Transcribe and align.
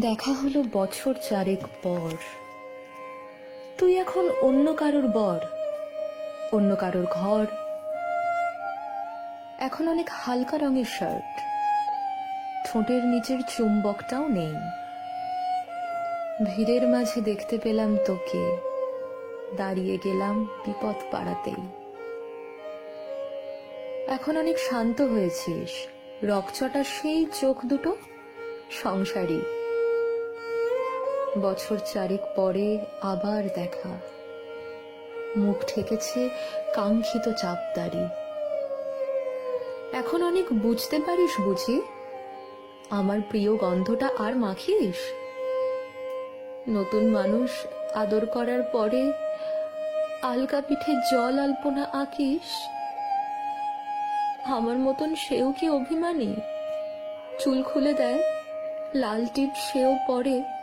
দেখা 0.00 0.32
হলো 0.32 0.64
বছর 0.72 1.14
চারেক 1.30 1.66
পর। 1.82 2.16
তুই 3.78 3.98
এখন 3.98 4.30
অন্য 4.42 4.72
কারোর 4.72 5.08
বর, 5.08 5.38
অন্য 6.56 6.76
কারোর 6.76 7.06
ঘর। 7.10 7.46
এখন 9.58 9.88
অনেক 9.88 10.06
হালকা 10.12 10.58
রঙের 10.58 10.84
শার্ট। 10.84 11.40
ঠোঁটের 12.66 13.04
নিচের 13.04 13.38
চুম্বকটাও 13.56 14.28
নেই। 14.28 14.54
ভিড়ের 16.46 16.88
মাঝে 16.88 17.20
দেখতে 17.20 17.58
পেলাম 17.58 17.96
তোকে। 18.06 18.56
দাঁড়িয়ে 19.56 19.98
গেলাম 20.04 20.44
বিপদ 20.44 20.94
পাড়াতেই। 21.10 21.62
এখন 24.08 24.36
অনেক 24.36 24.58
শান্ত 24.58 25.00
হয়েছিস। 25.00 25.70
রকচটা 26.24 26.84
সেই 26.84 27.26
চোখ 27.40 27.66
দুটো 27.66 27.96
সংসারী। 28.70 29.61
বছর 31.38 31.78
চারেক 31.94 32.20
পরে 32.36 32.78
আবার 33.02 33.48
দেখা। 33.54 34.00
মুখ 35.36 35.56
ঠেকেছে 35.66 36.28
কাঙ্ক্ষিত 36.74 37.32
চাপদারি। 37.32 38.04
এখন 39.92 40.22
অনেক 40.22 40.44
বুঝতে 40.52 40.98
পারিস 40.98 41.40
বুঝি? 41.40 41.82
আমার 42.90 43.20
প্রিয় 43.30 43.56
গন্ধটা 43.56 44.08
আর 44.18 44.36
মাখিস? 44.36 44.94
নতুন 46.68 47.06
মানুষ 47.06 47.50
আদর 47.94 48.26
করার 48.26 48.62
পরে 48.62 49.12
আলকা 50.22 50.60
পিঠে 50.60 50.92
জল 51.12 51.38
আলপনা 51.38 51.86
আঁকিস? 51.92 52.68
আমার 54.44 54.78
মতন 54.78 55.14
সেও 55.14 55.52
কি 55.52 55.70
অভিমানী? 55.70 56.34
চুল 57.38 57.62
খুলে 57.62 57.92
দেয়, 57.92 58.22
লাল 58.94 59.26
টিপ 59.34 59.50
সেও 59.72 59.96
পরে 60.06 60.61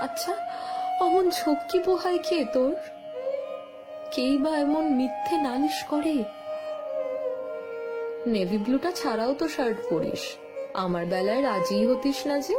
আচ্ছা 0.00 0.32
অমন 1.00 1.30
ঝক্কি 1.30 1.78
পোহায় 1.80 2.18
কে 2.18 2.44
তোর? 2.52 2.74
কেই 4.14 4.38
বা 4.38 4.56
এমন 4.56 4.84
মিথ্যে 4.84 5.36
নালিশ 5.36 5.84
করে? 5.84 6.24
নেভি 8.26 8.58
ব্লুটা 8.58 8.92
ছাড়াও 8.92 9.34
তো 9.34 9.48
শার্ট 9.48 9.76
পরিস। 9.90 10.36
আমার 10.74 11.06
বেলায় 11.06 11.42
রাজি 11.42 11.86
হতিস 11.86 12.26
না 12.26 12.38
যে? 12.38 12.56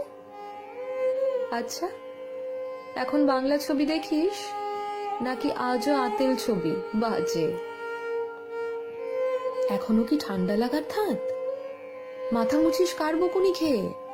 আচ্ছা 1.52 1.88
এখন 2.96 3.26
বাংলা 3.26 3.58
ছবি 3.58 3.86
দেখিস? 3.86 4.38
নাকি 5.22 5.52
আজও 5.52 5.96
আতেল 5.96 6.36
ছবি? 6.36 6.76
বাজে। 6.96 7.54
এখনও 9.70 10.04
কি 10.04 10.18
ঠান্ডা 10.20 10.56
লাগার 10.56 10.84
থাত 10.90 11.20
মাথা 12.34 12.58
মুছিস 12.58 12.94
কার 12.94 13.16
বকুনি 13.16 13.54
খেয়ে? 13.54 14.06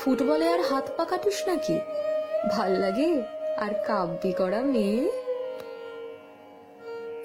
ফুটবলে 0.00 0.48
আর 0.48 0.60
হাত 0.60 0.90
পা 0.96 1.04
কাটিস 1.04 1.48
নাকি? 1.48 1.78
ভালো 2.50 2.76
লাগে? 2.76 3.22
আর 3.56 3.74
কাব্যি 3.86 4.32
করা 4.32 4.60
মেয়ে? 4.62 5.10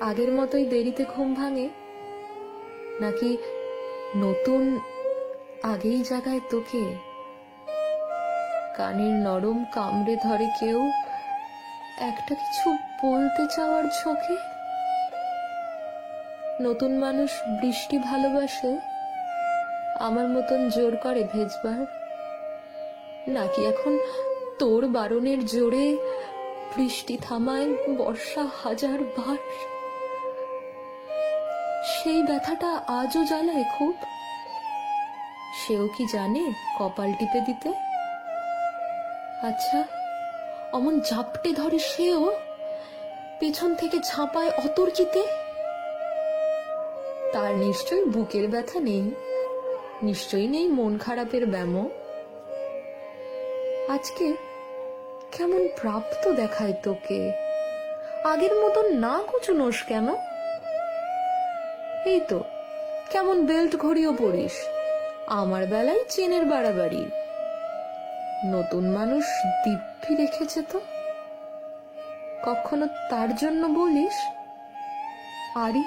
আগের 0.02 0.31
মতোই 0.31 0.66
দেরিতে 0.66 1.05
ঘুম 1.16 1.33
ভাঙে? 1.33 1.69
নাকি 3.01 3.38
নতুন 4.16 4.79
আগেই 5.63 6.03
জাগায় 6.09 6.39
তোকে? 6.49 6.95
কানের 8.75 9.13
নরম 9.13 9.66
কামড়ে 9.73 10.16
ধরে 10.16 10.45
কেউ 10.59 10.79
একটা 11.99 12.35
কিছু 12.35 12.69
বলতে 13.05 13.44
চাওয়ার 13.55 13.83
ঝোঁকে? 13.83 14.35
নতুন 16.63 16.97
মানুষ 16.97 17.31
বৃষ্টি 17.62 17.97
ভালোবাসে? 17.97 18.78
আমার 20.00 20.28
মতন 20.28 20.69
জোর 20.69 20.95
করে 20.95 21.23
ভেজবার 21.33 22.03
নাকি 23.28 23.66
এখন 23.66 23.97
তোর 24.59 24.88
বারণের 24.88 25.45
জোরে 25.45 25.97
বৃষ্টি 26.75 27.17
থামায় 27.22 27.67
বর্ষা 27.97 28.47
হাজার 28.63 29.00
বার? 29.03 29.38
সেই 31.85 32.23
ব্যথাটা 32.23 32.83
আজও 32.88 33.25
জ্বালায় 33.25 33.63
খুব। 33.78 33.95
সেও 35.59 35.88
কি 35.88 36.06
জানে 36.13 36.53
কপাল 36.79 37.13
টিপে 37.19 37.39
দিতে? 37.39 37.69
আচ্ছা 39.47 39.83
অমন 40.73 41.00
ঝাপটে 41.00 41.51
ধরে 41.51 41.79
সেও 41.79 42.35
পেছন 43.39 43.75
থেকে 43.75 44.00
ঝাঁপায় 44.00 44.50
অতর্কিতে? 44.50 45.23
তার 47.33 47.56
নিশ্চয়ই 47.56 48.06
বুকের 48.06 48.47
ব্যথা 48.47 48.79
নেই। 48.79 49.12
নিশ্চয়ই 50.03 50.47
নেই 50.47 50.67
মন 50.67 50.97
খারাপের 50.97 51.45
ব্যামো। 51.45 51.89
আজকে 53.89 54.35
কেমন 55.31 55.67
প্রাপ্ত 55.81 56.31
দেখায় 56.31 56.73
তোকে? 56.83 57.31
আগের 58.23 58.55
মতন 58.55 58.97
না 58.97 59.21
কুচুনোস 59.31 59.83
কেন? 59.83 60.09
এই 62.05 62.21
তো, 62.27 62.44
কেমন 63.09 63.45
বেল্ট 63.45 63.75
ঘড়িও 63.75 64.13
পরিস, 64.13 64.51
আমার 65.27 65.67
বেলায় 65.67 65.99
চেনের 66.09 66.45
বাড়াবাড়ি। 66.45 67.11
নতুন 68.45 68.89
মানুষ 68.89 69.25
দিব্যি 69.45 70.15
রেখেছে 70.15 70.61
তো। 70.61 70.79
কখনো 72.44 72.88
তার 73.09 73.35
জন্য 73.35 73.67
বলিস? 73.67 74.13
আরি, 75.55 75.83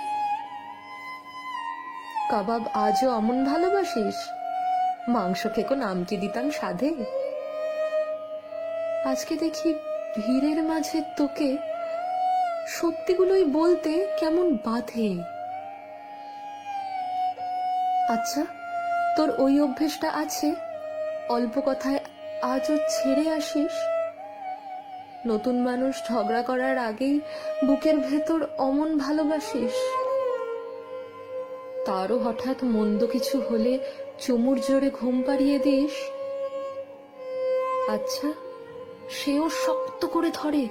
কাবাব 2.31 2.63
আজও 2.75 3.17
অমন 3.17 3.45
ভালোবাসিস? 3.45 4.29
মাংস 5.09 5.47
খেকো 5.55 5.75
নাম 5.75 6.05
কি 6.05 6.17
দিতাম 6.17 6.51
সাধে। 6.51 7.26
আজকে 9.07 9.37
দেখি 9.37 9.75
ভিড়ের 10.17 10.63
মাঝে 10.63 11.03
তোকে 11.17 11.57
সত্যিগুলোই 12.69 13.45
বলতে 13.45 14.07
কেমন 14.19 14.59
বাধে। 14.65 15.11
আচ্ছা 18.09 18.43
তোর 19.17 19.29
ওই 19.39 19.61
অভ্যেসটা 19.61 20.09
আছে? 20.13 20.55
অল্প 21.29 21.55
কথায় 21.65 22.01
আজও 22.43 22.77
ছেড়ে 22.89 23.31
আসিস? 23.31 23.75
নতুন 25.27 25.57
মানুষ 25.61 25.95
ঝগড়া 26.09 26.43
করার 26.43 26.79
আগেই 26.79 27.21
বুকের 27.67 27.97
ভেতর 27.97 28.41
অমন 28.59 28.99
ভালোবাসিস। 28.99 29.77
তারও 31.87 32.19
হঠাৎ 32.19 32.65
মন্দ 32.65 33.07
কিছু 33.07 33.41
হলে 33.41 33.79
চুমুর 34.21 34.61
জোরে 34.61 34.91
ঘুম 34.91 35.23
পাড়িয়ে 35.23 35.59
দিস। 35.59 35.95
আচ্ছা 37.89 38.46
সেও 39.11 39.51
শক্ত 39.51 40.07
করে 40.07 40.31
ধরে। 40.35 40.69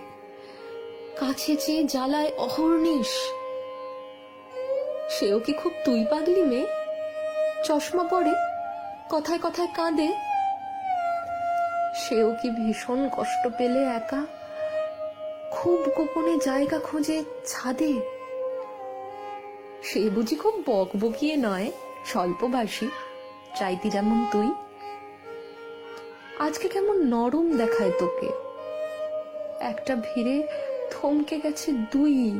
কাছে 1.20 1.56
চেয়ে 1.56 1.84
জ্বালায় 1.84 2.32
অহর্নিশ। 2.38 3.08
সেও 5.10 5.40
কি 5.40 5.54
খুব 5.54 5.72
তুই 5.86 6.06
পাগলি 6.12 6.44
মেয়ে? 6.44 6.68
চশমা 7.64 8.04
পরে, 8.04 8.34
কথায় 9.10 9.40
কথায় 9.40 9.68
কাঁদে। 9.76 10.08
সেও 11.96 12.36
কি 12.42 12.50
ভীষণ 12.50 13.10
কষ্ট 13.18 13.48
পেলে 13.58 13.80
একা? 13.80 14.26
খুব 15.52 15.80
গোপনে 15.98 16.38
জায়গা 16.46 16.80
খোঁজে 16.80 17.24
ছাদে। 17.48 17.94
সে 19.84 20.10
বুঝি 20.10 20.36
খুব 20.36 20.64
বক 20.66 20.88
বকিয়ে 21.00 21.36
নয় 21.36 21.72
স্বল্পভাষী 22.06 22.88
চাইতি 23.60 23.90
যেমন 23.90 24.26
তুই। 24.32 24.65
আজকে 26.40 26.68
কেমন 26.68 26.98
নরম 27.04 27.58
দেখায় 27.58 27.92
তোকে। 28.00 28.30
একটা 29.62 29.96
ভিড়ে 29.96 30.48
থমকে 30.92 31.40
গেছে 31.40 31.72
দুই। 31.72 32.32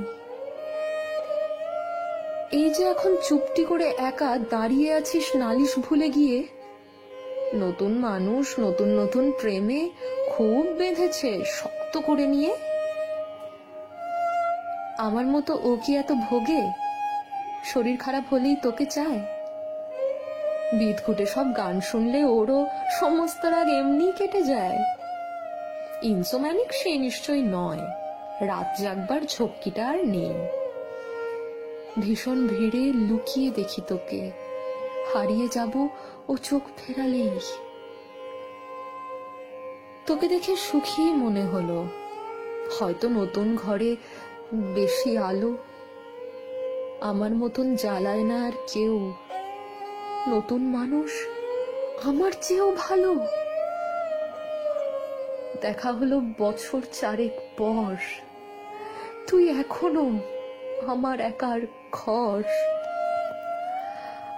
এই 2.52 2.70
যে 2.70 2.84
এখন 2.84 3.16
চুপটি 3.24 3.66
করে 3.66 3.94
একা 3.98 4.38
দাঁড়িয়ে 4.38 4.94
আছিস 4.94 5.36
নালিশ 5.36 5.80
ভুলে 5.80 6.10
গিয়ে, 6.10 6.44
নতুন 7.56 7.92
মানুষ, 7.98 8.60
নতুন 8.60 9.00
নতুন 9.00 9.32
প্রেমে 9.32 9.90
খুব 10.30 10.66
বেঁধেছে 10.78 11.46
শক্ত 11.46 11.98
করে 11.98 12.26
নিয়ে। 12.26 12.56
আমার 14.98 15.26
মতো 15.26 15.60
ও 15.64 15.78
কি 15.86 15.96
এত 15.96 16.12
ভোগে? 16.12 16.62
শরীর 17.64 17.98
খারাপ 17.98 18.24
হলেই 18.32 18.56
তোকে 18.56 18.86
চায়? 18.86 19.35
বিদঘুটে 20.80 21.26
সব 21.26 21.48
গান 21.58 21.76
শুনলে 21.82 22.20
ওরও 22.38 22.60
সমস্ত 23.00 23.42
রাগ 23.46 23.68
এমনি 23.80 24.08
কেটে 24.18 24.42
যায়। 24.44 24.80
ইনসোম্যানিক 26.04 26.70
সে 26.74 26.92
নিশ্চয়ই 26.98 27.44
নয়, 27.58 27.84
রাত 28.42 28.68
জাগবার 28.82 29.22
ঝক্কিটা 29.28 29.84
আর 29.88 30.00
নেই। 30.08 30.36
ভীষণ 32.00 32.40
ভিড়ে 32.48 32.84
লুকিয়ে 33.10 33.50
দেখি 33.52 33.82
তোকে, 33.88 34.22
হারিয়ে 35.12 35.48
যাব 35.52 35.74
ও 36.28 36.34
চোখ 36.44 36.64
ফেরালেই। 36.78 37.32
তোকে 40.08 40.26
দেখে 40.28 40.54
সুখী 40.68 41.06
মনে 41.14 41.44
হলো, 41.44 41.80
হয়তো 42.76 43.06
নতুন 43.10 43.48
ঘরে 43.56 43.92
বেশি 44.76 45.12
আলো, 45.30 45.52
আমার 47.02 47.32
মতন 47.36 47.68
জ্বালায় 47.76 48.24
না 48.24 48.38
আর 48.48 48.56
কেউ। 48.74 48.96
নতুন 50.28 50.62
মানুষ? 50.62 51.12
আমার 52.08 52.32
চেয়েও 52.42 52.76
ভালো। 52.78 53.16
দেখা 55.62 55.92
হলো 55.92 56.22
বছর 56.38 56.82
চারেক 56.94 57.32
পর। 57.58 57.96
তুই 59.28 59.60
এখনও 59.60 60.08
আমার 60.88 61.20
একার 61.20 61.60
ঘর 61.92 62.44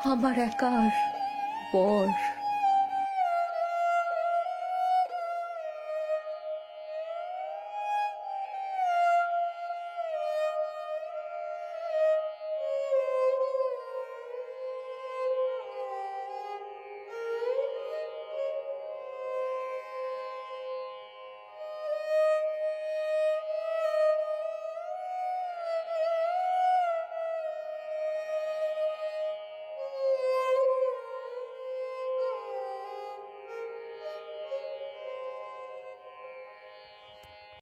আমার 0.05 0.37
একার 0.39 0.89
পর। 1.73 2.36